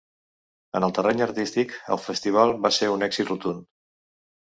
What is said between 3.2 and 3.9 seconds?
rotund.